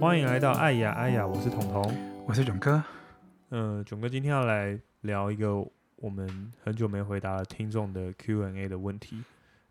[0.00, 1.96] 欢迎来到爱雅爱雅，我是彤彤，
[2.26, 2.82] 我是囧哥。
[3.50, 9.22] 嗯，囧哥今天要来聊一个我们很久没回答了听众的 Q&A 的问题。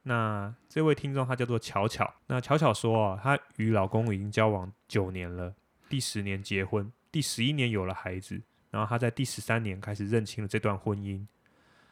[0.04, 5.54] 那这位听众他叫做巧巧，那巧巧说啊，她与老公已经交往九年了，
[5.89, 11.23] 第十年结婚，第十一年有了孩子，然后她在第十三年开始认清了这段婚姻。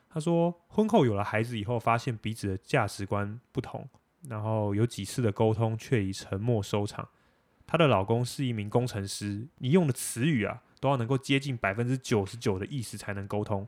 [0.09, 3.87] 她说，婚后有了孩子以后，发现彼此的价值观不同，
[4.27, 7.07] 然后有几次的沟通却以沉默收场。
[7.67, 13.67] 她的老公是一名工程师，你用的词语啊，都要能够接近百分之九十九的意思才能沟通。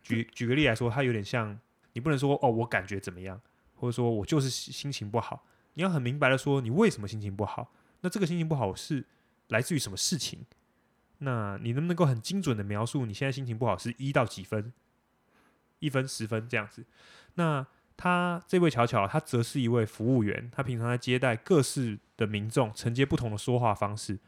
[0.00, 1.58] 举举个例来说，他有点像，
[1.94, 3.40] 你不能说哦，我感觉怎么样，
[3.74, 7.72] 或者说我就是心情不好，你要很明白的说你为什么心情不好。
[8.02, 9.04] 那这个心情不好是
[9.48, 10.46] 来自于什么事情？
[11.18, 14.72] 那你能不能够很精准的描述你现在心情不好是一到几分？
[15.84, 16.84] 一分、十分这样子？
[17.34, 17.66] 那。
[17.96, 20.50] 他这位巧巧，他则是一位服务员。
[20.52, 24.18] 他平常在接待各式的民众，承接不同的说话方式，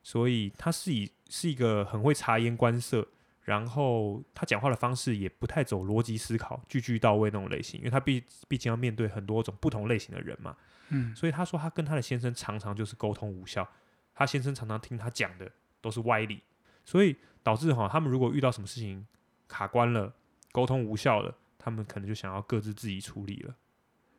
[0.00, 3.04] 所以他是以是一个很会察言观色，
[3.42, 7.80] 然后他讲话的方式也不太走逻辑思考，句句到位那种类型。
[7.80, 10.56] 因为他毕毕竟要面对很多种不同类型的人嘛，
[10.90, 13.68] 嗯，所以他说他跟他的先生常常就是沟通无效，
[14.14, 16.40] 他先生常常听他讲的都是歪理，
[16.84, 19.04] 所以导致哈，他们如果遇到什么事情
[19.48, 20.14] 卡关了，
[20.56, 21.36] 沟通无效了。
[21.58, 23.54] 他们可能就想要各自自己处理了，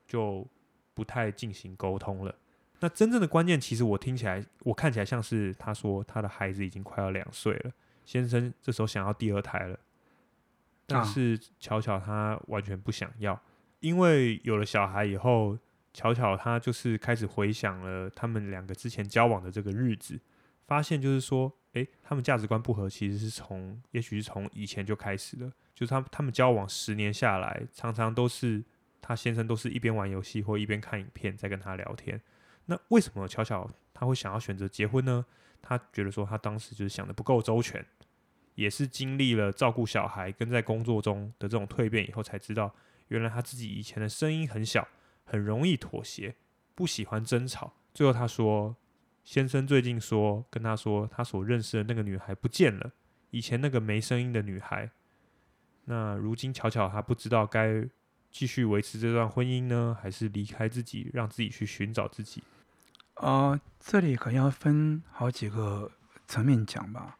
[0.06, 0.46] 就
[0.94, 2.36] 不太进行沟通了。
[2.80, 7.72] 那真正的关键，其实我听起来，我看起来像是他说他的孩子已经快要两岁了，
[8.06, 9.80] 先生这时候想要第二胎了，
[10.86, 13.42] 但是巧巧他完全不想要，
[13.80, 15.58] 因为有了小孩以后，
[15.94, 20.20] 巧巧他就是开始回想了他们两个之前交往的这个日子，
[20.68, 25.52] 发现就是说，诶，他们价值观不合，其实是从，也许是从以前就开始了。
[25.76, 28.64] 就是他他们交往十年下来，常常都是
[29.00, 32.20] 他先生都是一边玩游戏或一边看影片在跟他聊天。
[32.66, 35.26] 那为什么巧巧他会想要选择结婚呢？
[35.62, 37.86] 他觉得说他当时就是想得不够周全，
[38.56, 42.74] 也是经历了照顾小孩跟在工作中的这种蜕变以后，才知道
[43.10, 44.88] 原来他自己以前的声音很小，
[45.26, 46.36] 很容易妥协，
[46.74, 47.74] 不喜欢争吵。
[47.94, 48.76] 最后他说，
[49.28, 52.94] 先生最近说跟他说，他所认识的那个女孩不见了，
[53.30, 54.90] 以前那个没声音的女孩。
[55.84, 57.86] 那如今巧巧她不知道该
[58.32, 62.42] 继续维持这段婚姻呢，还是离开自己，让自己去寻找自己？
[63.16, 65.92] 呃，这里可能要分好几个
[66.26, 67.18] 层面讲吧。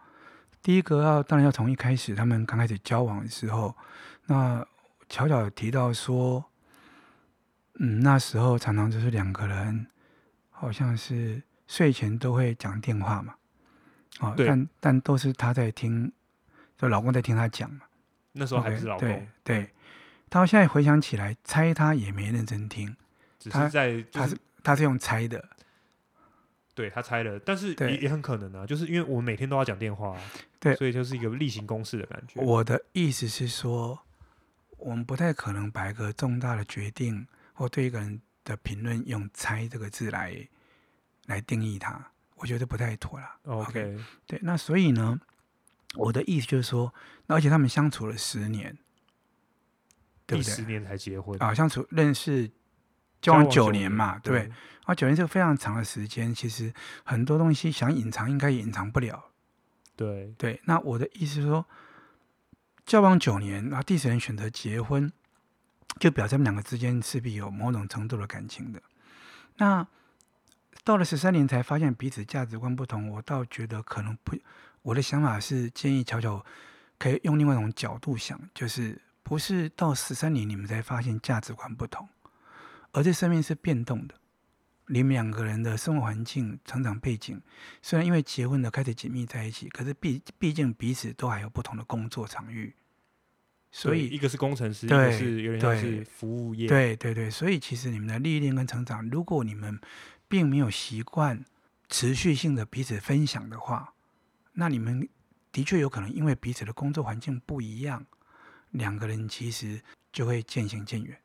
[0.62, 3.76] 第一个要当然要从一开始他们刚开始交往的时候，
[4.28, 4.66] 那
[5.10, 6.46] 巧巧提到说，
[7.82, 9.88] 嗯，那时候常常就是两个人，
[10.52, 13.36] 好像是睡前都会讲电话嘛，
[14.20, 16.12] 哦，但但都是她在听，
[16.78, 17.82] 就老公在听她讲嘛。
[18.34, 19.70] 那时候还不是老公，对对，
[20.30, 22.96] 他现在回想起来，猜他也没认真听，
[23.40, 25.44] 只是在、就是、他是他是用猜的，
[26.76, 30.22] 对他猜了，但是也也很可能啊，就是因为我们每天都要讲电话、啊，
[30.60, 32.40] 对，所以就是一个例行公事的感觉。
[32.40, 34.00] 我的意思是说，
[34.78, 40.48] 我们不太可能把一个重大的决定或对一个人的评论用“猜”这个字来
[41.28, 43.40] 来定义它，我觉得不太妥了。
[43.44, 45.18] OK，, okay 对，那所以呢？
[45.96, 46.94] 我的意思就是说，
[47.28, 48.78] 而且他们相处了十年，
[50.26, 50.54] 对不对？
[50.54, 52.52] 十年才结婚啊，相处认识
[53.22, 54.48] 交往九年嘛，对不对？
[54.48, 56.72] 对啊，九年是个非常长的时间，其实
[57.04, 59.32] 很多东西想隐藏应该也隐藏不了。
[59.96, 61.66] 对对，那我的意思是说，
[62.86, 65.12] 交往九年，然后第十年选择结婚，
[66.00, 68.82] 就表示他们两个之间势必有某种程度的感情的。
[69.56, 69.88] 那
[70.84, 74.38] 到了十三年才发现彼此价值观不同，我倒觉得可能不。
[74.84, 76.46] 我的想法是建议巧巧
[76.98, 82.08] 可以用另外一种角度想，就是不是到十三年你们才发现价值观不同，
[82.94, 84.16] 而这生命是变动的。
[84.90, 87.42] 你们两个人的生活环境、成长背景，
[87.82, 92.74] 虽然因为结婚了开始紧密在一起，可是毕毕竟彼此都还有不同的工作场域，
[93.70, 97.30] 所以一个是工程师，一个是有点像是服务业，对对对。
[97.30, 99.78] 所以其实你们的历练跟成长，如果你们
[100.28, 101.46] 并没有习惯
[101.90, 103.94] 持续性的彼此分享的话，
[104.54, 105.08] 那你们
[105.52, 108.06] 的确有可能因为彼此的工作环境不一样，
[108.72, 109.82] 两个人其实
[110.12, 111.18] 就会渐行渐远。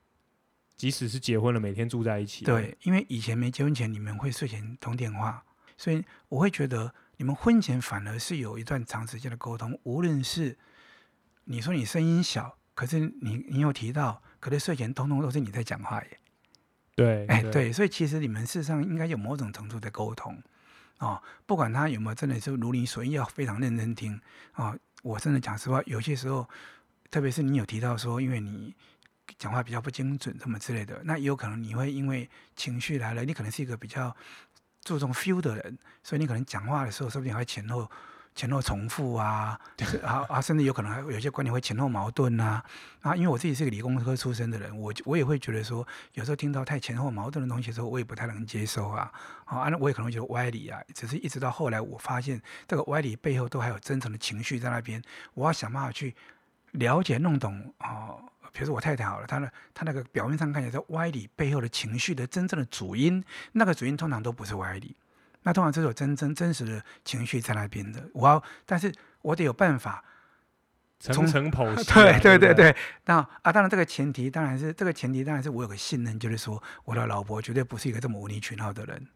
[0.76, 2.44] 即使是结婚了，每天住在一起。
[2.44, 5.44] 对，因为以前没结婚前，你们会睡前通电话，
[5.76, 9.78] 所以我会觉得你们婚前反而是有一段长时间的沟通。
[9.84, 10.58] 无论是
[11.44, 16.20] 你说你声音小，可是你你有提到，可是睡前通通都是你在讲话耶。
[16.94, 20.42] 对，哎，对，所以其实你们事实上应该有某种程度的沟通。
[20.98, 24.14] 哦，不管他有没有真的是如你所愿，要非常认真听
[24.52, 24.78] 啊、哦！
[25.02, 26.48] 我真的讲实话，有些时候，
[27.10, 28.72] 特别是你有提到说，因为你
[29.36, 31.00] 讲话比较不精准，什么之类的。
[31.04, 34.14] 那也有可能你会因为情绪来了，你可能是一个比较
[34.84, 37.90] 注重 feel 的人，所以你可能讲话的时候，说不定还会前后。
[38.34, 39.58] 前后重复啊，
[40.02, 42.64] 啊啊，甚至有可能还有些观点会前后矛盾啊。
[43.02, 49.12] 啊，因为我自己是个理工科出身的人，我我也会觉得说，有时候听到太前后矛盾的东西的时候，我也不太能接受啊。
[49.44, 50.80] 啊，那我也可能觉得歪理啊。
[50.94, 55.02] 只是一直到后来，我发现这个歪理背后都还有真诚的情绪在那边，
[55.34, 56.14] 我要想办法去
[56.72, 58.14] 了解弄懂啊。
[58.52, 64.94] 比如说我太太好了，她的她那个表面上看起来是歪理背后的情绪的真正的主因，那个主因通常都不是歪理。
[65.42, 68.92] 那通常这种真真真实的情绪在那边的，我要，但是
[69.22, 70.04] 我得有办法
[71.00, 71.84] 层层剖析。
[71.94, 79.08] 对对对对，那啊，当然这个前提当然是这个前提当然是我有个信任，就是说我的老婆绝对不是一个这么无理取闹的人，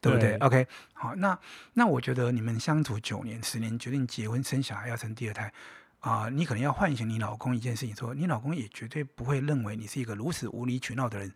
[0.00, 1.36] 对不对，对？OK，好，那
[1.72, 5.52] 那我觉得你们相处九年、十年，决定结婚生小孩要生第二胎
[5.98, 11.32] 啊，呃，你可能要唤醒你老公一件事情说，说你老公也绝对不会认为你是一个如此无理取闹的人，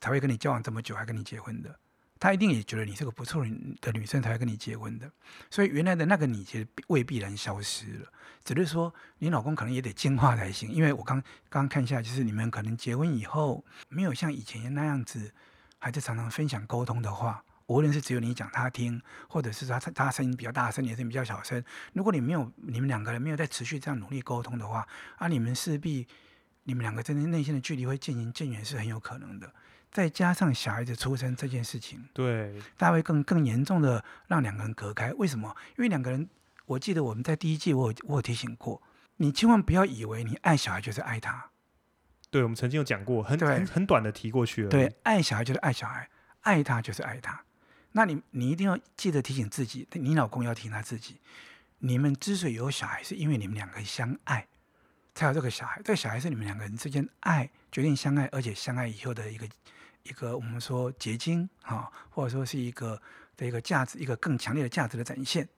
[0.00, 1.78] 才会跟你交往这么久还跟你结婚的。
[2.20, 3.42] 他一定也觉得你是个不错
[3.80, 5.10] 的女生，才会跟你结婚的。
[5.50, 8.12] 所以原来的那个你其实未必然消失了，
[8.44, 10.70] 只是说你老公可能也得进化才行。
[10.70, 15.32] 因为我刚刚看一下，就是你们可能结婚以后没有像以前那样子，
[15.78, 21.64] 还是常常分享沟通的话，无论是只有你讲他听，或者是他他声音比较大声，你声音比较小声。
[21.94, 26.06] 如果你没有你们两个人没有在持续这样努力沟通的话，啊，你们势必
[26.64, 29.50] 你们两个真正内心的距离会渐行渐远，是很有可能的。
[29.90, 35.12] 再加上小孩子出生这件事情，对，大家会更更严重的让两个人隔开。
[35.14, 35.54] 为什么？
[35.76, 36.28] 因为两个人，
[36.66, 38.80] 我记得我们在第一季我有我有提醒过，
[39.16, 41.50] 你千万不要以为你爱小孩就是爱他。
[42.30, 44.68] 对，我们曾经有讲过，很很很短的提过去了。
[44.68, 46.08] 对，爱小孩就是爱小孩，
[46.42, 47.44] 爱他就是爱他。
[47.92, 51.20] 那你你一定要记得提醒自己，你老公要提醒他自己，
[51.78, 54.46] 你们之所以有小孩，是因为你们两个相爱。
[55.12, 59.46] 才有这个小孩，这个小孩是你们两个人之间爱决定相爱，而且相爱以后的一个
[60.02, 63.00] 一个我们说结晶啊，或者说是一个
[63.36, 65.48] 的一个价值，一个更强烈的价值的展现。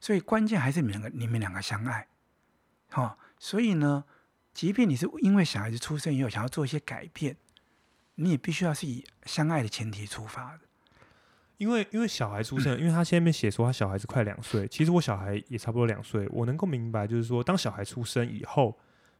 [0.00, 2.08] 所以关键还是你们两个，你们两个相爱，
[2.90, 4.04] 哈，所以呢，
[4.52, 7.36] 即便你是因为小孩子出生以后想要做一些改变，
[8.16, 10.60] 你也必须要是以相爱的前提出发的。
[11.58, 18.78] 因为因为小孩出生，因为他下面写说他小孩子快两岁，其实我小孩也差不多两岁，我能够明白，就是说当小孩出生以后。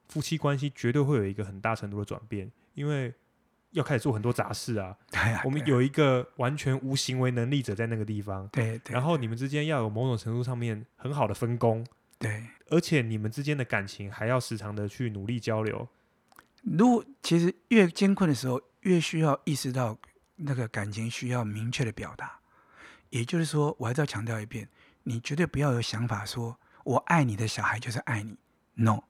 [0.08, 3.14] 夫妻关系绝对会有一个很大程度的转变，因为
[3.72, 4.96] 要开始做很多杂事啊。
[5.12, 8.48] 对啊，我们有一个完全无行为能力者在那个地方。
[8.48, 8.94] 对，对。
[8.94, 11.86] 然后你们之间要有某种程度上面很好的分工。
[12.18, 12.44] 对。
[12.70, 15.86] 而且你们之间的感情还要时常的去努力交流。
[16.62, 19.98] 如果其实越艰困的时候，越需要意识到
[20.36, 22.38] 那个感情需要明确的表达。
[23.10, 24.68] 也就是说，我还是要强调一遍，
[25.02, 28.36] 你绝对不要有想法说我爱你的小孩就是爱你。
[28.74, 29.02] No。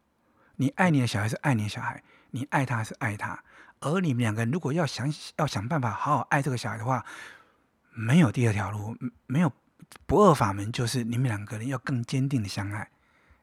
[0.56, 3.42] 你爱你的小孩是爱你的小孩，你爱他是爱他，
[3.82, 7.04] 而你们两个人如果要想要想办法好好爱这个小孩的话，
[7.90, 8.96] 没有第二条路，
[9.26, 9.52] 没有
[10.06, 12.88] 不二法门，就是你们两个人要更坚定的相爱，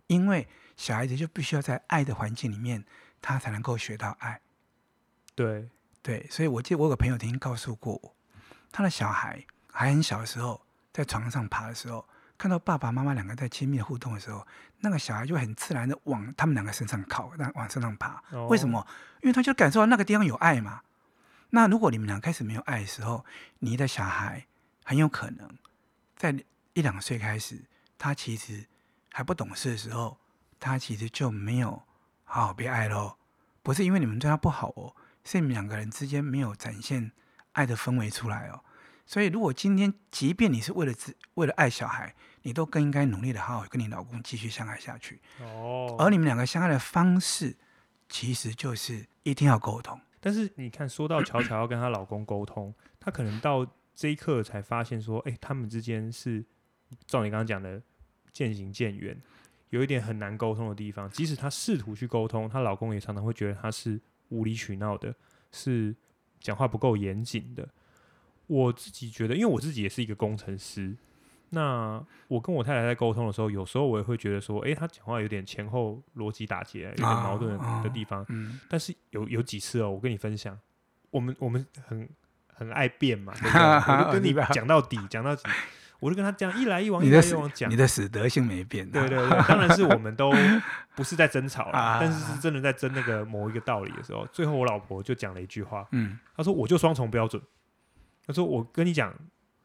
[0.08, 2.84] 因为小孩子就必须要在爱的环境里面，
[3.22, 4.42] 他才能够学到爱。
[5.36, 5.70] 对
[6.02, 8.16] 对，所以我记得我有个朋友曾经告诉过我，
[8.72, 12.06] 他的小孩还很小的时候，在床上爬的时候。
[12.40, 14.48] 看到爸爸妈妈两个在亲密的互动的时候，
[14.80, 18.24] 那个小孩就很自然的往他们两个身上靠，那往身上爬。
[18.48, 18.88] 为什么？
[19.22, 20.82] 因为他就感受到那个地方有爱嘛。
[21.50, 23.26] 那如果你们俩开始没有爱的时候，
[23.60, 24.48] 你的小孩
[24.86, 25.50] 很有可能
[26.16, 26.34] 在
[26.74, 27.66] 一两岁开始，
[27.98, 28.66] 他其实
[29.12, 30.18] 还不懂事的时候，
[30.62, 31.84] 他其实就没有
[32.24, 33.18] 好好被爱喽。
[33.62, 37.12] 不是因为你们对他不好哦，是你们两个人之间没有展现
[37.52, 38.64] 爱的氛围出来哦。
[39.10, 42.14] 所以，如果今天即便你是为了自为了爱小孩，
[42.44, 45.20] 你都更应该努力的好好跟你老公继续相爱下去。
[45.40, 45.96] 哦。
[45.98, 47.58] 而你们两个相爱的方式，
[48.08, 50.00] 其实就是一定要沟通。
[50.20, 56.46] 但是你看，说到巧巧要跟她老公沟通，她可能到这一刻才发现说，哎，他们之间是
[57.08, 57.82] 照你刚刚讲的
[58.32, 59.20] 渐行渐远，
[59.72, 61.10] 有一点很难沟通的地方。
[61.10, 65.16] 即使她试图去沟通，她老公也常常会觉得她是无理取闹的，
[65.52, 65.96] 是
[66.40, 67.68] 讲话不够严谨的。
[68.50, 70.96] 我自己觉得，因为我自己也是一个工程师，
[71.52, 78.26] 那我跟我太太在沟通的时候，有时候我也会觉得说，诶，她讲话有点前后逻辑打结，有点矛盾的地方。
[78.30, 80.58] 嗯，但是有有几次哦，我跟你分享，
[81.12, 82.10] 我们我们很
[82.52, 83.64] 很爱变嘛，对不对？
[83.94, 85.44] 我就跟你讲到底，讲到底，
[86.00, 88.90] 我就跟他这样一来一往， 一来一往讲，你的死德性没变。
[88.90, 90.32] 对对对，当然是我们都
[90.96, 97.42] 不是在争吵啦，但是是真的在争那个某一个道理的时候，最后我老婆就讲了一句话，嗯，她说我就双重标准。
[98.30, 99.12] 他说：“我跟你讲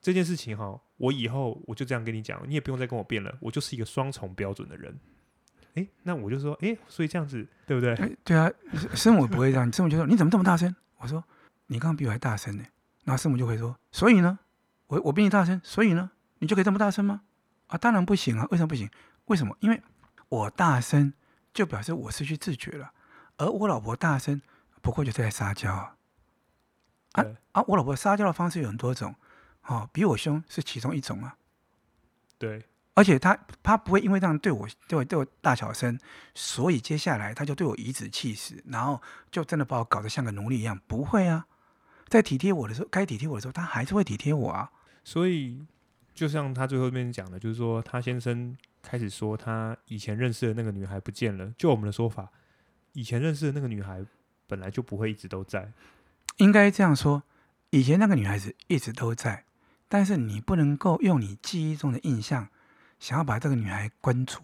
[0.00, 3.36] 这件事情哈，我以后我就这样跟你讲，你也不用再跟我辩了。
[3.40, 4.98] 我就是一个双重标准的人。
[5.74, 8.16] 哎，那我就说，哎，所以这样子对不对？
[8.24, 8.50] 对啊，
[8.94, 10.74] 生母不会这样，生母就说你怎么这么大声？
[10.96, 11.22] 我说
[11.66, 12.64] 你刚刚比我还大声呢。
[13.04, 14.38] 然后生母就会说，所以呢，
[14.86, 17.20] 我我比你大声，所以呢，你就可以这么大声吗？
[17.66, 18.88] 啊，当然不行啊，为什么不行？
[19.26, 19.54] 为什么？
[19.60, 19.82] 因为
[20.30, 21.12] 我大声
[21.52, 22.92] 就表示我失去自觉了，
[23.36, 24.40] 而我老婆大声
[24.80, 25.93] 不过就是在撒娇。
[27.14, 27.64] 啊啊！
[27.66, 29.14] 我老婆撒娇的方式有很多种，
[29.66, 31.36] 哦，比我凶是其中一种啊。
[32.38, 35.98] 对，而且他他不会因为这样对我对我对我大小声，
[36.34, 40.78] 所以接下来他就对我颐指气使，然后就真的把我搞得像个奴隶一样。
[40.86, 41.46] 不会啊，
[42.08, 44.70] 在体贴我的时候，该体贴我的时候，他还是会体贴我啊。
[45.04, 45.64] 所以，
[46.12, 51.52] 就像他最后面讲的，就是说他先生开始说他以前认识的那个女孩不见了。
[51.56, 52.28] 就我们的说法，
[52.92, 54.04] 以前认识的那个女孩
[54.48, 55.72] 本来就不会一直都在。
[56.36, 57.22] 应该这样说，
[57.70, 59.44] 以前那个女孩子一直都在，
[59.88, 62.48] 但是你不能够用你记忆中的印象，
[62.98, 64.40] 想要把这个女孩关住，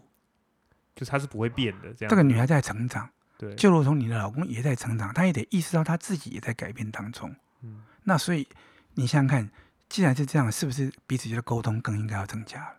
[0.95, 1.93] 就她是不会变的。
[1.93, 7.35] 这样，这个女孩在成长，对，就如同你的老公也在成长，他也得意识到他自己也在改变当中。
[7.61, 8.47] 嗯，那所以
[8.93, 9.49] 你想想看，
[9.89, 12.75] 既然是这样，是不是彼此间的沟通更应该要增加了？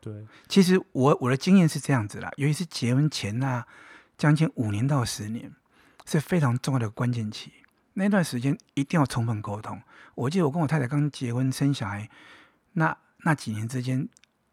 [0.00, 3.66] 对，其实我我的经验是这样子啦，尤其是结婚前呐、啊，
[4.18, 5.52] 将近五年到十年
[6.06, 7.52] 是非常重要的关键期。
[7.94, 9.80] 那段时间一定要充分沟通。
[10.14, 12.08] 我记得我跟我太太刚结婚生小孩，
[12.72, 14.08] 那那几年之间，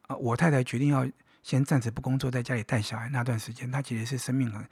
[0.08, 1.08] 啊，我太太决定要
[1.44, 3.10] 先暂时不工作，在家里带小孩。
[3.10, 4.66] 那段时间，她其实是生命很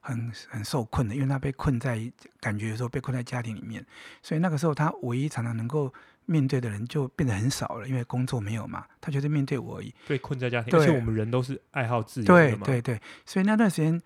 [0.00, 2.00] 很很受困的，因为她被困在
[2.40, 3.84] 感觉有时候被困在家庭里面。
[4.22, 5.92] 所以那个时候，她唯一常常能够
[6.26, 8.84] 面对的人就变得很少了，因为工作没有嘛。
[9.00, 9.94] 她就是面对我而已。
[10.08, 12.64] 被困在家庭，而且我们人都是爱好自由的嘛。
[12.66, 14.00] 对对对，所以那段时间，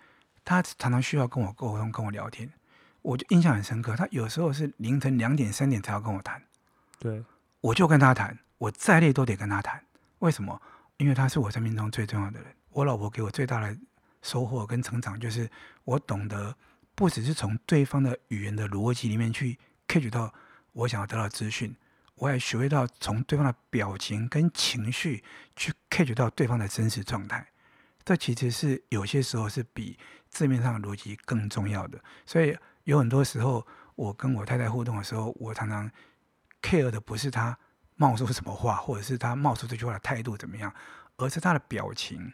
[0.45, 2.51] 她常常需要跟我沟通，跟我聊天。
[3.07, 6.43] 我就印象很深刻，他有时候是凌晨两点、三点才要跟我谈，
[6.99, 7.25] 对，
[7.61, 9.81] 我就跟他谈，我再累都得跟他谈。
[10.19, 10.61] 为什么？
[10.97, 12.53] 因为他是我生命中最重要的人。
[12.71, 13.79] 我老婆给我最大的
[14.23, 15.49] 收获跟成长，就是
[15.85, 16.57] 我懂得
[16.97, 20.35] 不只是从对方的语言的逻辑里面去 catch 到
[20.73, 21.73] 我想要得到资讯，
[22.17, 25.23] 我也学会到从对方的表情跟情绪
[25.55, 27.47] 去 catch 到对方的真实状态。
[28.05, 29.97] 这其实是有些时候是比
[30.29, 32.03] 字面上的逻辑更重要的。
[32.25, 32.57] 所以。
[32.87, 33.67] 有很多时候，
[33.97, 35.91] 我跟我太太互动的时候，我常常
[36.63, 37.59] care 的不是她
[37.97, 40.73] 冒出什么话，或者是她冒出这句话的态度怎么样，
[41.17, 42.33] 而是她的表情，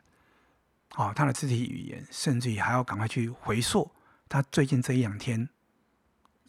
[0.90, 3.90] 啊、哦，她的肢体语言，甚至于还要赶快去回溯
[4.28, 5.48] 她最近这一两天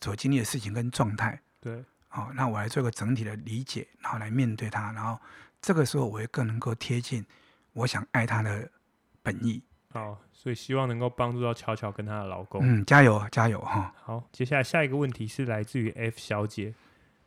[0.01, 1.41] 所经历的事情跟状态。
[1.61, 5.17] 对，好、哦，那我来做一个整体的理解，然后来面对他，然后
[5.61, 7.25] 这个时候我会更能够贴近
[7.71, 8.69] 我想爱他的
[9.21, 9.63] 本意。
[9.93, 12.61] 好，所以希望能够帮助到巧巧跟她的老公。
[12.63, 13.93] 嗯，加油，加油哈！
[14.01, 16.73] 好，接下来下一个问题是来自于 F 小姐。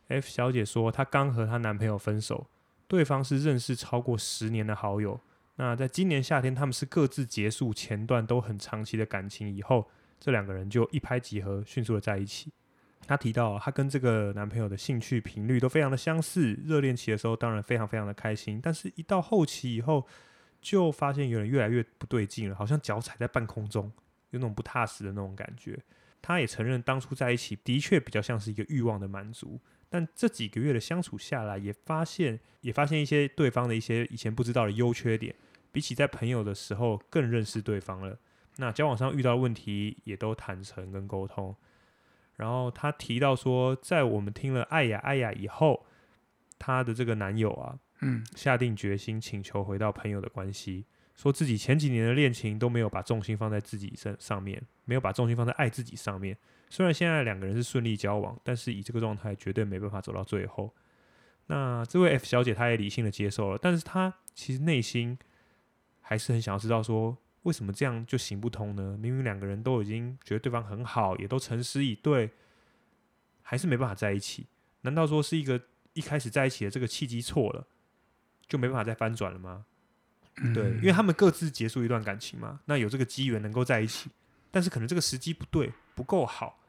[0.09, 2.45] F 小姐说，她刚和她男朋友分手，
[2.85, 5.17] 对方是认识超过十年的好友。
[5.55, 12.51] 那在今年夏天，他们是各自结束前段都很长期的感情以后，这两个人就一拍即合，迅速的在一起。
[13.07, 20.05] 她提到，她跟这个男朋友的兴趣频率都非常的相似，热恋期的时候当然非常非常的开心，但是一到后期以后。
[20.61, 23.91] 就发现有点越来越不对劲了，好像脚踩在半空中，
[24.31, 25.79] 有那种不踏实的那种感觉。
[26.21, 35.33] 他也承认当初在一起的确比较像是一个欲望的满足，但这几个月的相处下来，也发现 也发现一些对方的一些以前不知道的优缺点，
[35.71, 38.17] 比起在朋友的时候更认识对方了。
[38.57, 41.55] 那交往上遇到的问题也都坦诚跟沟通。
[42.35, 45.85] 然后他提到说，在我们听了爱雅爱雅以后，
[46.59, 47.79] 他的这个男友啊。
[48.01, 50.85] 嗯，下定决心请求回到朋友的关系，
[51.15, 56.37] 说自己前几年的恋情都没有把重心放在自己身上面，没有把重心放在爱自己上面。
[56.69, 60.73] 虽然现在两个人是顺利交往，但是以这个状态绝对没办法走到最后。
[61.47, 65.17] 那这位 F 小姐她也理性的接受了，但是她其实内心
[66.01, 68.97] 还是很想要知道说，为什么这样就行不通呢？
[69.01, 72.31] 明明两个人都已经觉得对方很好，也都诚实以对，
[73.41, 74.47] 还是没办法在一起？
[74.81, 75.59] 难道说是一个
[75.93, 77.65] 一开始在一起的这个契机错了？
[78.47, 79.65] 就没办法再翻转了吗？
[80.37, 84.09] 嗯、对，因为他们各自结束一段感情嘛，那有这个机缘能够在一起，
[84.51, 86.59] 但是可能这个时机不对，不够好，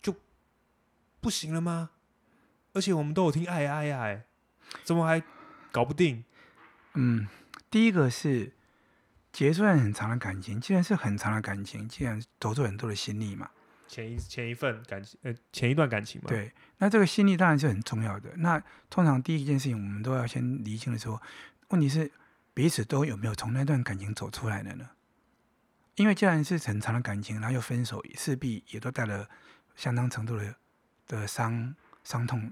[0.00, 0.14] 就
[1.20, 1.90] 不行了吗？
[2.72, 4.24] 而且我们都有听爱爱爱，
[4.82, 5.22] 怎么还
[5.70, 6.24] 搞不定？
[6.94, 7.28] 嗯，
[7.70, 8.52] 第一个是
[9.30, 13.50] 结束了很长的感情，既然是很长的感情，既然投入很多的心力嘛。
[13.92, 16.28] 前一前一份感情，呃，前一段感情嘛。
[16.28, 18.30] 对，那这个心力当然是很重要的。
[18.36, 18.58] 那
[18.88, 21.20] 通常第一件事情，我们都要先厘清的时候，
[21.68, 22.10] 问题是
[22.54, 24.88] 彼此都有没有从那段感情走出来的呢？
[25.96, 29.28] 因为既然是很长的感情，然后又分手，势必也都带了
[29.76, 30.54] 相当程度的
[31.06, 32.50] 的伤伤痛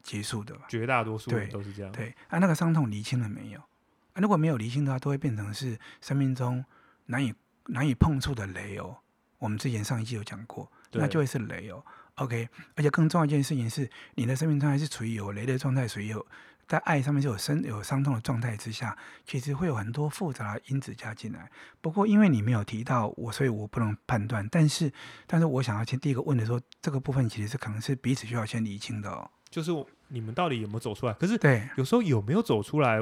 [0.00, 0.66] 结束的吧。
[0.68, 1.90] 绝大多数对都是这样。
[1.90, 3.58] 对，对啊，那个伤痛厘清了没有？
[3.58, 6.64] 啊，如果没有厘清的话，都会变成是生命中
[7.06, 7.34] 难以
[7.66, 8.98] 难以碰触的雷哦。
[9.38, 11.84] 我们之前上一季有讲过，那就会是雷哦。
[12.16, 16.26] OK，而且更重要一件事情是，你的生命状态是处于有雷的状态，属于有
[16.66, 21.50] 在爱上面是有伤有伤痛的状态之下，其实会有很多复杂的因子加进来。
[21.80, 24.46] 不过因为你没有提到我，所以我不能判断。
[24.50, 24.92] 但是，
[25.26, 29.30] 但是我想要先第一个问的说，这个部分其实是可能是彼此需要先理清的哦。
[29.48, 29.70] 就是
[30.08, 31.12] 你们到底有没有走出来？
[31.14, 32.98] 可是对，有时候有没有走出来，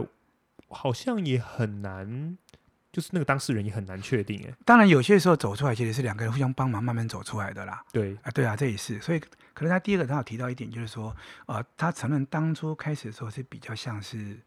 [0.68, 2.36] 好像也很难。
[2.96, 7.84] 就是那个当事人也很难确定哎，当然有些时候走出来其实是两个人互相帮忙慢慢走出来的啦。
[7.92, 8.98] 对啊，对啊，这也是。
[9.02, 9.20] 所以
[9.52, 14.38] 可能他第二个他有提到一点，就是说，呃，他承认当初开始的时候是比较像是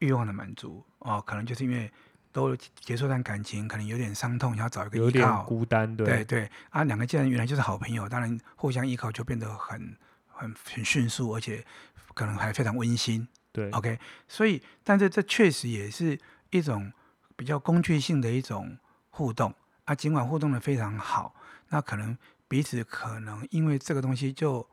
[0.00, 1.90] 欲望的满足哦、呃，可能就是因为
[2.30, 9.96] 都结束段感情，可能有点伤痛，要找一个依靠，有点孤单，对对对啊，两个既然原来就是好朋友，当然互相依靠就变得很
[10.26, 11.64] 很很迅速，而且
[12.12, 13.26] 可能还非常温馨。
[13.50, 13.98] 对，OK，
[14.28, 16.20] 所以但是这确实也是
[16.50, 16.92] 一种。
[17.36, 18.78] 比较工具性的一种
[19.10, 21.34] 互动啊，尽管互动的非常好，
[21.68, 22.16] 那可能
[22.48, 24.66] 彼此可能因为这个东西就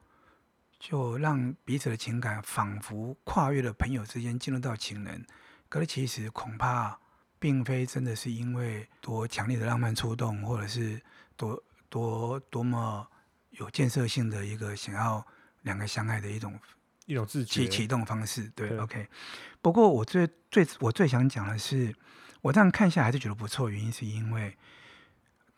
[0.80, 5.26] 就让彼此的情感仿佛跨越了朋友之间进入到情人，
[5.68, 6.98] 可是其实恐怕
[7.38, 11.02] 并非真的是因为多强烈的浪漫触动，或者是
[11.36, 13.06] 多多多么
[13.52, 15.26] 有建设性的一个想要
[15.64, 16.58] 两个相爱的一种
[17.06, 18.50] 一种自启启动方式。
[18.56, 19.08] 对，对，OK。
[19.62, 21.94] 不过我最最我最想讲的是。
[22.44, 24.56] 我这样看下来还是觉得不错，原因是因为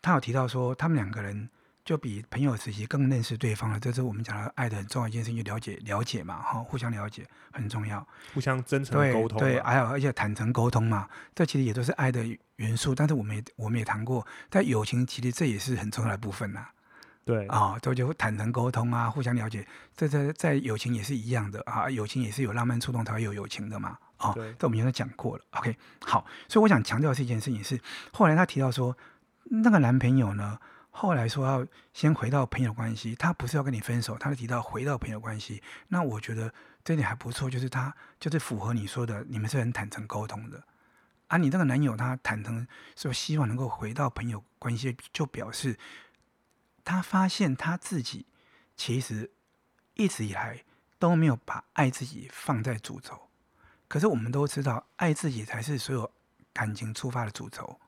[0.00, 1.50] 他有提到说，他们两个人
[1.84, 3.80] 就比朋友时期更认识对方了。
[3.80, 12.24] 这是我们讲的爱的很重要一件事情，就了解了解嘛，哈，互相了解很重要，互相真诚的沟通，对，还有而且坦诚沟通嘛，这其实也都是爱的
[12.56, 12.94] 元素。
[12.94, 16.68] 但是我们也我们也谈过，在友情其实这也是很重要的部分呐。
[17.24, 19.66] 对啊，都就坦诚沟通啊，互相了解，
[19.96, 23.98] 这在在友情也是一样的啊，友情也是有浪漫触动才会有友情的嘛。
[24.18, 25.44] 哦，对这我们原来讲过了。
[25.50, 27.80] OK，好，所以我想强调的是一件事情是，
[28.12, 28.96] 后来他提到说，
[29.44, 30.58] 那个男朋友呢，
[30.90, 35.62] 后来说要先回到朋友关系，他不是要跟你分手，他是提到回到朋友关系。
[35.88, 36.52] 那我觉得
[36.82, 40.64] 这点还不错，就是他就是符合你说的，你们是很坦诚沟通的。
[41.28, 45.78] 啊，你这个男友他坦诚说希望能够回到朋友关系，就表示
[46.84, 48.26] 他发现他自己
[48.76, 49.32] 其实
[49.94, 50.62] 一直以来
[50.98, 53.25] 都没有把爱自己放在主轴。
[53.88, 56.10] 可是我们都知道，爱自己才是所有
[56.52, 57.78] 感情出发的主轴。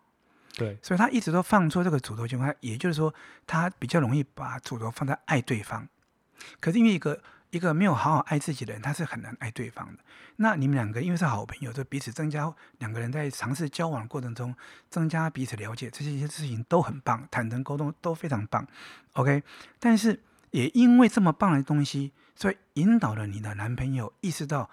[0.57, 3.15] 对，所以他一直都放出这个主轴情况，也就是说，
[3.47, 5.89] 他比较容易把主轴放在爱对方。
[6.59, 10.03] 可是因为一个一个没有好好爱自己的人，他是很难爱对方的。
[10.37, 14.53] 那你们两个因为是好朋友，就彼此增加两个人在尝试交往的过程中，
[14.91, 18.67] 增加彼此了解，这些一些事情都很棒，坦诚沟通都非常棒。
[19.13, 19.43] OK，
[19.79, 24.69] 但是也因为这么棒的东西，所以引导了你的男朋友意识到。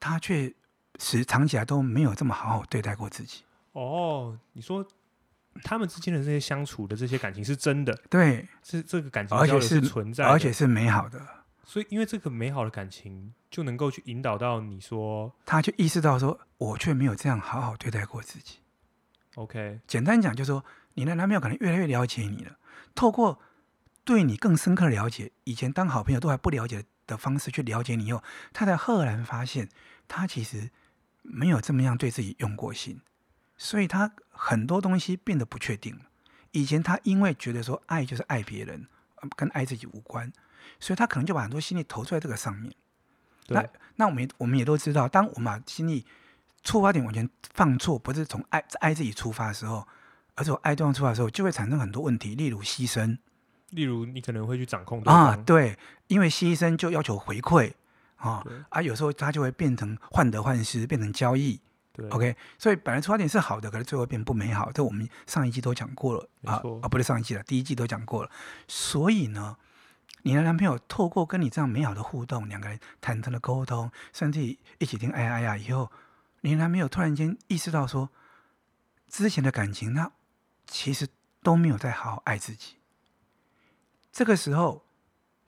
[0.00, 0.52] 他却
[0.98, 3.42] 时藏起来都没有这么好好对待过自己。
[3.72, 4.84] 哦，你说
[5.62, 7.96] 他们之间的这些相处的这些感情是真的？
[8.08, 11.20] 对，是这个感情而且是存在的，而且是美好的。
[11.64, 18.58] 所以，因为这个美好的感情，就能够去引导到你说，他就意识到说，我却没有这样好好对待过自己。
[19.36, 22.56] OK，简单讲，就是说你的男朋友可能越来越了解你了，
[22.96, 23.38] 透过
[24.04, 29.68] 对你更深刻的了解，以前当好朋友都还不了解的方式去了解你以后，他才赫然发现。
[30.12, 30.68] 他其实
[31.22, 33.00] 没有这么样对自己用过心，
[33.56, 36.00] 所以他很多东西变得不确定。
[36.50, 38.88] 以前他因为觉得说爱就是爱别人，
[39.36, 40.32] 跟爱自己无关，
[40.80, 42.74] 所以他可能就把很多心力投注在这个上面。
[43.46, 46.04] 那那我们我们也都知道，当我们把心力
[46.64, 49.86] 出发点完全放错，不是从爱爱自己出发的时候，
[50.34, 53.16] 而是从爱对方出发的时候，就会产生很多问题，例如牺牲，
[53.70, 57.72] 例如你可能会去掌控啊，对，因为牺牲就要求回馈。
[58.22, 58.82] 啊、哦、啊！
[58.82, 61.58] 有时候他就会变成患得患失，变成交易。
[61.90, 62.36] 对，OK。
[62.58, 64.70] 所以本来出发点是好的，可是最后变不美好。
[64.72, 66.84] 这我们上一季都讲过了啊啊！
[66.86, 68.30] 不是上一季了，第一季都讲过了。
[68.68, 69.56] 所以呢，
[70.20, 74.42] 你的男朋友透过跟你这样美好的互动，两个人坦诚的沟通，甚至
[74.76, 75.90] 一起听哎呀哎呀以后，
[76.42, 78.10] 你的男朋友突然间意识到说，
[79.08, 80.12] 之前的感情他
[80.66, 81.08] 其实
[81.42, 82.74] 都没有在好好爱自己。
[84.12, 84.84] 这个时候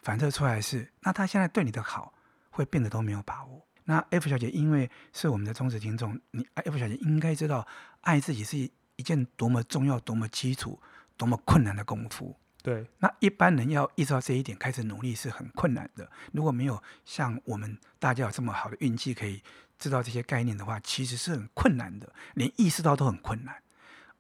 [0.01, 2.15] 反射出来是，那他现在对你的好。
[2.55, 3.67] 会变得都没有把握。
[3.85, 7.67] 那 F 小姐因为是我们的忠实听众，你 F 小姐应该知道，
[8.03, 8.59] 爱自己是
[8.97, 10.79] 一件多么重要、多么基础、
[11.17, 12.37] 多么困难的功夫。
[12.63, 12.87] 对。
[12.99, 16.07] 那一般人要意识到这一点，开始努力是很困难的。
[16.35, 19.43] 如果没有像我们大家有这么好的运气，可以
[19.79, 23.63] 知道这些概念的话，其实是很困难的，连意识到都很困难。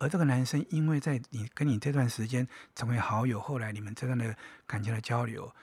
[0.03, 4.35] 而这个男生，因为在你跟你这段时间成为好友，后来你们这段的
[4.67, 5.55] 感情的交流。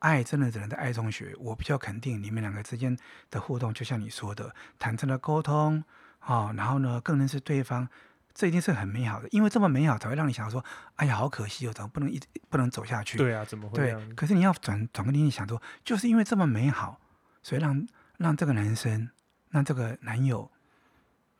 [0.00, 1.34] 爱真的只能在爱中学。
[1.40, 2.96] 我比较肯定你们两个之间
[3.30, 5.82] 的互动，就像你说的，坦诚的沟通
[6.20, 7.88] 啊、哦，然后呢，更认识对方，
[8.32, 10.64] 这一定是很美好的，因为这么美好才会让你想说，
[10.96, 13.18] 哎呀，好可惜哦，怎么不能一直不能走下去？
[13.18, 13.76] 对啊，怎么会？
[13.76, 17.00] 对，可是你要转转个念想说，就是因为这么美好，
[17.42, 17.84] 所以让
[18.18, 19.10] 让这个男生，
[19.50, 20.48] 让这个男友，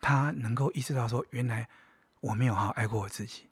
[0.00, 1.68] 他能够意识到说，原来
[2.20, 3.48] 我没有好好爱过我自己。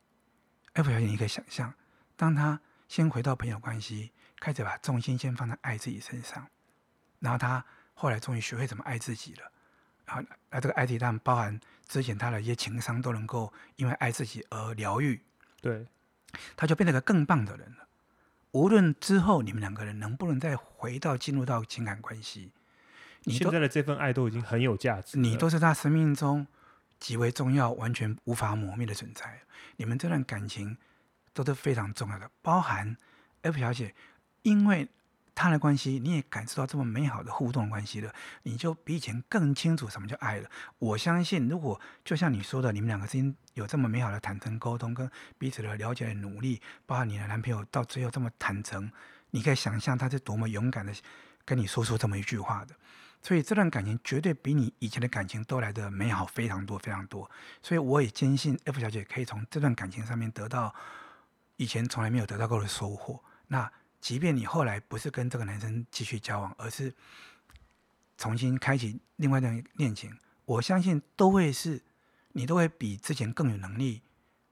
[0.73, 1.73] F 小姐，你可以想象，
[2.17, 6.47] 当他先回到朋友关系，开始把重心先放在爱自己身上，
[7.21, 9.51] 然后他后来终于学会怎么爱自己了。
[10.05, 15.21] 然后，那这个爱自己当然包含之前他的一些情商都能够因为爱自己而疗愈，
[15.61, 15.87] 对，
[16.55, 17.89] 他就变成个更棒的人了。
[18.53, 22.53] 无论之后你们两个人能不能再回到进入到情感关系，
[23.25, 26.47] 你现在的这份爱都已经很有价值，你都是他生命中
[26.99, 29.41] 极为重要、完全无法磨灭的存在。
[29.77, 30.77] 你们这段感情
[31.33, 32.97] 都是非常重要的，包含
[33.43, 33.95] F 小姐，
[34.43, 34.89] 因为。
[35.39, 38.11] 他的关系，你也感受到这么美好的互动关系了，
[38.45, 40.49] 你就比以前更清楚什么叫爱了。
[40.79, 48.91] 我相信，如果就像你说的，你们两个之间有这么美好的坦诚沟通，跟彼此的了解的努力，包括你的男朋友到最后这么坦诚，
[49.33, 50.95] 你可以想象他是多么勇敢的
[51.45, 52.75] 跟你说出这么一句话的。
[53.27, 57.29] 所以这段感情绝对比你以前的感情都来的美好非常多非常多。
[57.63, 60.73] 所以我也坚信 F 小姐可以从这段感情上面得到
[61.57, 63.23] 以前从来没有得到过的收获。
[63.49, 63.71] 那。
[63.99, 66.95] 即便你后来不是跟这个男生继续交往，而是
[68.17, 71.83] 重新开启另外一段恋情，我相信都会是
[72.33, 74.03] 你都会比之前更有能力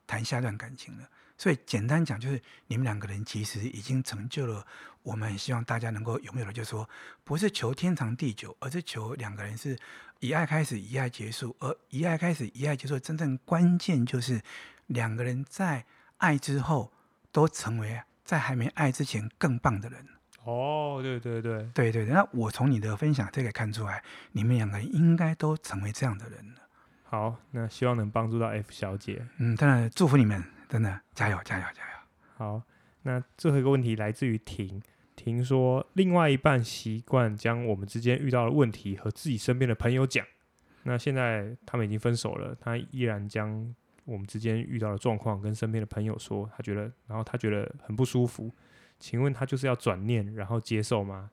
[0.06, 1.08] 谈下一段感情了。
[1.36, 4.66] 所以简单讲，就是你们两个人其实已经成就了
[5.02, 6.88] 我们希望大家能够拥有的，就是说
[7.24, 9.78] 不是求天长地久，而是求两个人是
[10.20, 11.56] 以爱开始，以爱结束。
[11.60, 14.40] 而以爱开始，以爱结束，真正关键就是
[14.86, 15.84] 两个人在
[16.18, 16.92] 爱之后
[17.30, 18.00] 都成为。
[18.24, 20.02] 在还没爱之前更棒的人
[20.44, 26.62] 哦，对对对对对，那我从你的分享这个看出来，你们两个人应该都成为这样的人了。
[27.04, 29.24] 好，那希望能帮助到 F 小姐。
[29.38, 31.98] 嗯，真的祝福你们，真的加油加油加油！
[32.36, 32.62] 好，
[33.02, 34.82] 那最后一个问题来自于婷，
[35.14, 40.26] 婷说另外一半习惯将我们之间遇到的问题和自己身边的朋友讲，
[40.82, 43.74] 那现在他们已经分手了，他依然将。
[44.06, 48.54] 我们之间遇到的状况，跟身边的朋友说，他觉得，然后他觉得很不舒服。
[48.98, 51.30] 请问他就是要转念，然后接受吗？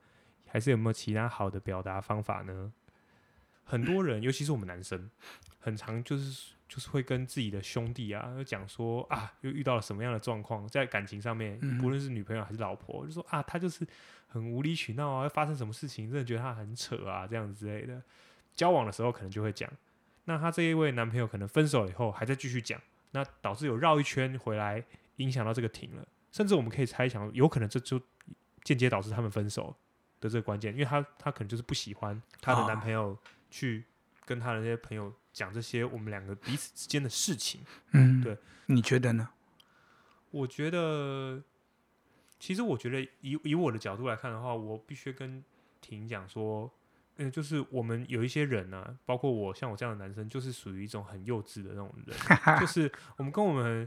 [0.48, 2.72] 还是有没有其他好的表达方法呢？
[3.64, 5.10] 很多人，尤其是我们男生，
[5.58, 13.86] 很常就是就是会跟自己的兄弟啊，讲说啊，又遇到了什么样的状况，在感情上面，不论是女朋友还是老婆，就说啊，他就是
[14.28, 18.02] 很无理取闹啊，会发生什么事情，真的觉得他很扯啊，这样子之类的。
[18.54, 19.70] 交往的时候可能就会讲。
[20.24, 24.84] 那他这一位男朋友可能分手以后还在继续讲，那导致有绕一圈回来，
[25.16, 26.06] 影响到这个停了。
[26.30, 28.00] 甚至我们可以猜想，有可能这就
[28.62, 29.74] 间接导致他们分手
[30.20, 33.18] 的这个关键，因为她她可能就是不喜欢她的男朋友
[33.52, 33.84] 去
[34.24, 37.60] 跟他的那些朋友讲这些我们两个彼此之间的事情。
[37.92, 38.36] 嗯，对，
[38.66, 39.28] 你觉得呢？
[40.30, 41.42] 我觉得，
[42.40, 45.44] 其实我觉得以以我的角度来看的话，我必须跟
[45.80, 46.72] 婷讲说。
[47.16, 52.16] 嗯，就是我们有一些人呢、啊，包括我，像我这样的男生，就是属于一种很幼稚的那种人。
[52.58, 53.86] 就是我们跟我们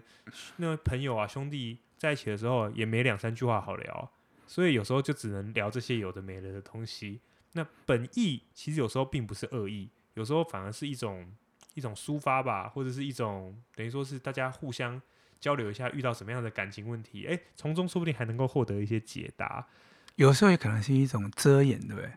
[0.58, 4.12] 那个朋友啊、兄弟在一起的时候，也没两三句话好聊，
[4.46, 7.20] 所以有时候就只能聊这些有的没的的东西。
[7.56, 11.26] 那本意其实有时候并不是恶意，有时候反而是一种
[11.74, 15.02] 一种抒发吧，或者是一种等于说是大家互相
[15.40, 19.66] 交流一下遇到什么样的感情问题，哎，从中说不定还能够获得一些解答。
[20.16, 22.12] 有时候也可能是一种遮掩，对不对？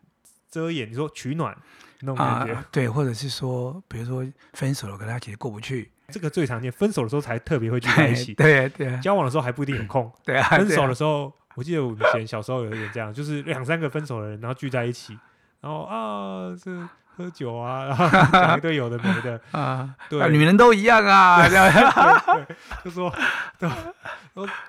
[0.51, 1.57] 遮掩，你说取暖
[2.01, 6.73] 那种感觉，啊，对，或者是说，比如说分手了，可他其实过不去，这个最常见。
[6.73, 9.01] 分手的时候才特别会聚在一起，对对，对。
[9.01, 10.49] 交往的时候还不一定有空，对啊。
[10.57, 15.19] 分手的时候，我记得我们以前小时候有一点这样，就是两三个分手的人，然后聚在一起，
[15.61, 16.71] 然后啊，这
[17.17, 23.13] 喝酒啊， 然后讲一堆有的没的 啊，对啊，女人都一样啊， 对对，对，就说，
[23.59, 23.69] 对，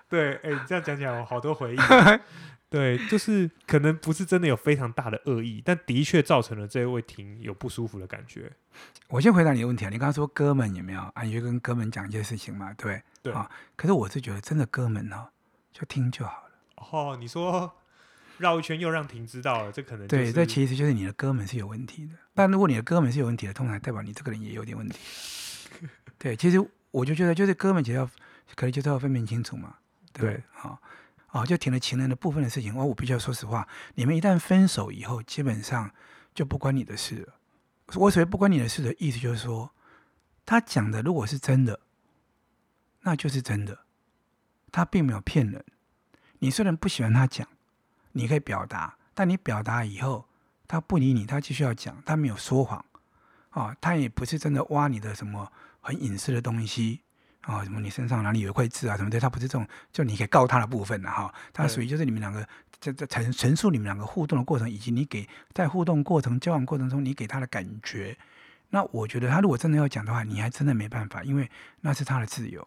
[0.09, 1.77] 对，哎，你这样讲起来，我好多回忆。
[2.71, 8.51] 对，就是可能不是真的有非常大的恶意，但的确造成了这一位婷有不舒服的感觉。
[9.07, 11.23] 我先回答你的问题啊，你刚刚说哥们有没有啊？
[11.23, 13.49] 你就跟哥们讲一件事情嘛，对对啊。
[13.75, 15.29] 可是我是觉得真的哥们哦，
[15.71, 16.49] 就听就好了。
[16.91, 17.71] 哦，你说
[18.39, 22.13] 绕一圈又让婷知道了，这可能、就是、对，这其实就是你的哥们是有问题的。
[22.33, 24.97] 但如果你的哥们是有问题的，通常代表你这个人也有点问题。
[26.17, 26.57] 对，其实
[26.91, 28.05] 我就觉得就是哥们只要
[28.55, 29.75] 可能就是要分辨清楚嘛，
[30.13, 30.79] 对啊。
[31.31, 32.75] 哦，就停了情人的部分的事情。
[32.75, 35.91] 我我必须要说实话，你们一旦分手以后，基本上
[36.33, 37.35] 就不关你的事了。
[37.93, 39.69] 我所谓不关你的事的意思，就是说，
[40.43, 41.79] 他讲的如果是真的，
[43.01, 43.77] 那就是真的，
[44.71, 45.63] 他并没有骗人。
[46.39, 47.47] 你虽然不喜欢他讲，
[48.11, 50.25] 你可以表达，但你表达以后，
[50.67, 52.79] 他不理你，他继续要讲，他没有说谎，
[53.49, 57.01] 啊、哦，他也不是真的挖你的什么很隐私的东西
[57.41, 61.33] 啊，什么你身上哪里有一块痣啊什么的，他不是这种，就你可以告他的部分的哈。
[61.53, 62.47] 他属于就是你们两个
[62.79, 68.17] 在在陈陈述你们两个互动的过程，以及你给在互动过程交往过程中你给他的感觉。
[68.69, 71.49] 那我觉得他如果真的要讲的话，你还真的没办法，因为
[71.81, 72.65] 那是他的自由。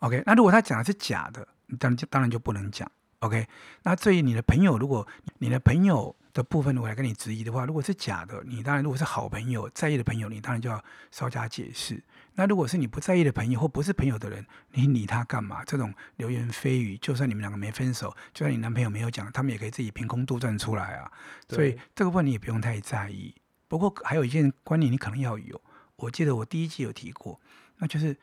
[0.00, 1.46] OK，那如果他讲的是假的，
[1.78, 2.90] 当然就当然就不能讲。
[3.24, 3.48] OK，
[3.82, 5.06] 那至于你的朋友，如果
[5.38, 12.04] 你的朋友的部分我来跟你质疑的话，如果是假的，你当然如果是好朋友在意的朋友，你当然就要稍加解释。
[12.34, 15.64] 那如果是你不在意的朋友或不是朋友的人，你理他干嘛？
[15.64, 21.10] 这种流言蜚语，就算你们两个没分手，就算你男朋友没有讲，他们也可以自己凭空杜撰出来啊。
[21.48, 23.34] 所以这个问题也不用太在意。
[23.68, 25.58] 不过还有一件观念，你可能要有。
[25.96, 27.40] 我记得我第一季有提过，
[27.78, 28.14] 那就是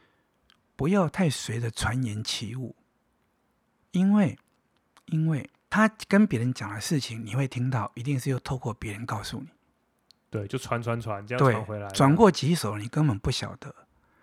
[0.76, 2.76] 不要太随着传言起舞，
[3.92, 4.38] 因为
[5.12, 9.47] 因为他跟别人讲的事情，你会听到，一定是又透过别人告诉你。
[10.30, 13.76] 对，就传传传，这样传回来，转过几手，你根本不晓得。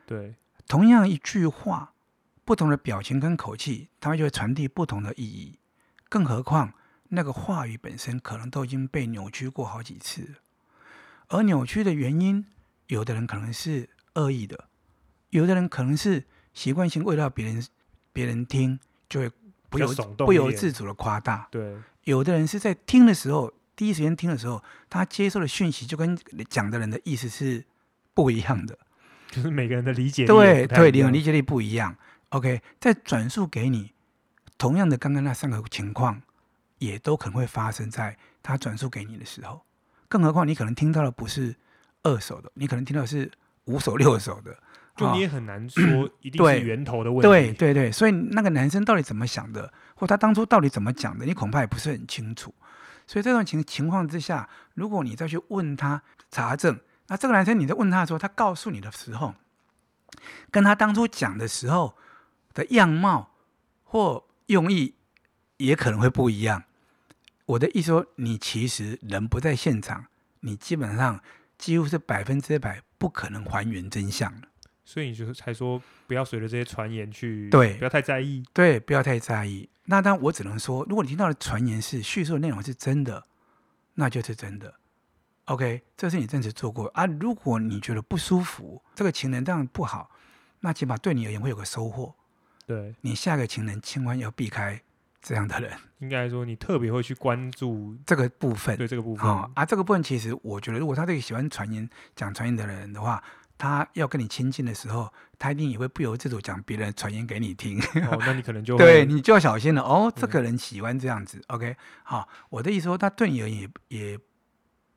[0.06, 0.34] 对，
[0.66, 1.92] 同样一句话，
[2.44, 5.58] 不同的表情跟口气，它就会传递不同的意义。
[6.08, 6.72] 更何况
[7.08, 10.36] 那个话语本身，可能都已经被扭曲过好几次。
[11.28, 12.46] 而扭曲的原因，
[12.86, 14.68] 有的人可能是恶意的，
[15.28, 16.24] 有的人可能是
[16.54, 17.62] 习惯性为了别人
[18.14, 19.30] 别人听，就会
[19.68, 21.46] 不由不由自主的夸大。
[21.50, 27.64] 对，有的人是在听的时候，第一时间听的时候，他接受的讯息就跟讲的人的意思是
[28.14, 28.78] 不一样的，
[29.30, 31.96] 就是每个人的理解力对对，理理解力不一样。
[32.30, 33.92] OK，再转述给你，
[34.58, 36.20] 同样的刚刚那三个情况，
[36.78, 39.62] 也都可能会发生在他转述给你的时候。
[40.08, 41.54] 更何况你可能听到的不是
[42.02, 43.30] 二手的，你可能听到的是
[43.64, 44.56] 五手六手的，
[44.98, 45.82] 就你也很难说
[46.20, 47.28] 一定是源头的问题。
[47.28, 52.52] 对对对，所以那个男生到底怎么想的，或他当初到底怎么讲的，你恐怕也不是很清楚。
[53.06, 59.34] 所以这种情情况之下，如果你再去问他查证，那这个男生你在问他的时候，他告诉你的时候，
[60.50, 61.94] 跟他当初讲的时候
[62.52, 63.30] 的样貌
[63.84, 64.94] 或用意
[65.56, 66.64] 也可能会不一样。
[67.46, 70.04] 我的意思说，你其实人不在现场，
[70.40, 71.18] 你基本上
[71.56, 74.48] 几乎是百分之百不可能还原真相的。
[74.88, 79.68] 所以你就才说不要随着这些传言去，对，不要太在意，对，不要太在意。
[79.84, 83.26] 那当然，我只能说，如果你听到的传言是叙述的内容是真的，
[83.96, 84.72] 那就是真的。
[85.44, 87.04] OK，这是你真实做过啊。
[87.04, 90.10] 如果你觉得不舒服，这个情人这样不好，
[90.60, 92.14] 那起码对你而言会有个收获。
[92.66, 94.80] 对，你下个情人千万要避开。
[95.20, 103.22] 这样的人，应该说你特别会去关注这个部分，对这个部分、哦、啊，这个部分其实我觉得，如果他这个喜欢传言、讲传言的人的话，
[103.58, 107.78] 他要跟你亲近的时候，他一定也会不由自主讲别人传言给你听。
[108.10, 109.82] 哦，那你可能就对你就要小心了。
[109.82, 111.42] 哦，这个人喜欢这样子。
[111.48, 114.18] OK，好，我的意思说，他对你而言也也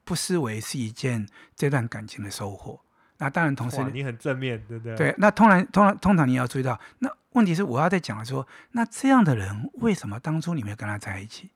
[0.03, 2.79] 不失为是一件这段感情的收获。
[3.17, 4.95] 那当然，同时你很正面，对不对？
[4.95, 7.09] 对，那通常通常通常你要注意到那。
[7.33, 11.49] 问题是我要再讲说，那这样的人为什么当初你没有跟他在一起？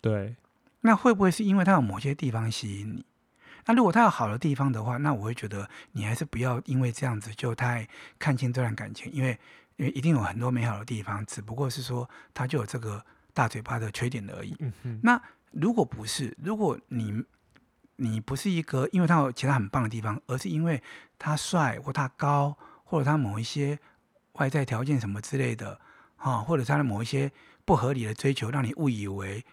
[0.00, 0.34] 对，
[0.80, 3.04] 那会不会是因为他有某些地方吸引你？
[3.68, 7.86] 那如果他有好的地方的话，那我会觉得你还是不要因为这样子就太
[8.18, 9.38] 看清这段感情，因为
[9.76, 14.56] 因为一定有很多美好的地方，只不过是说他就有这个大嘴巴的缺点而已。
[14.58, 15.00] 嗯哼。
[15.02, 17.22] 那如果不是，如果你
[17.96, 20.82] 你不是一个因为他有其他很棒的地方，而是因为
[21.18, 23.78] 他帅或他高或者他某一些。
[24.34, 25.80] 外在条件什么之类的，
[26.16, 27.28] 哈，或者他的某一些
[27.64, 29.44] 不合理的追求，让你误以为，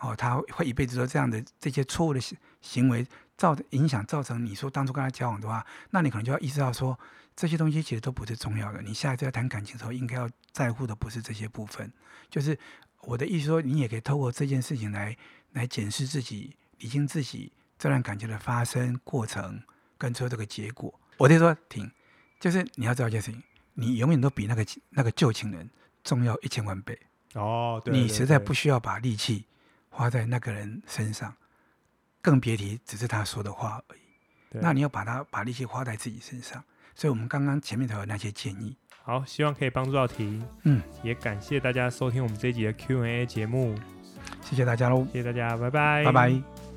[0.00, 3.06] 哦，他会一辈子都这样的这些错误的行行为
[3.42, 6.96] 造影响造成你说当初跟他交往的话，那你可能就要意识到说，
[7.34, 8.80] 这些东西其实都不是重要的。
[8.80, 11.92] 你下一次要谈感情的时候，应该要在乎的不是这些部分。
[12.30, 12.56] 就是
[13.00, 15.16] 我的意思说，你也可以透过这件事情来
[15.54, 19.60] 来检视自己，理清自己这段感情的发生过程
[19.98, 20.94] 跟最后这个结果。
[21.16, 21.90] 我就说停，
[22.38, 23.42] 就是你要知道一件事情。
[23.74, 25.68] 你永远都比那个那个旧情人
[26.04, 26.96] 重要一千万倍
[27.34, 27.82] 哦！
[27.84, 29.46] 对对对，你实在不需要把力气
[29.88, 31.34] 花在那个人身上，
[32.22, 34.00] 更别提只是他说的话而已。
[34.52, 36.62] 那你要把他把力气花在自己身上。
[36.94, 38.76] 所以，我们刚刚前面才有那些建议。
[39.02, 40.42] 好，希望可以帮助到题。
[40.64, 43.74] 嗯，也感谢大家收听我们这一集的 Q&A 节目。
[44.42, 45.06] 谢谢大家喽！
[45.12, 46.71] 谢谢大家，拜拜，拜拜。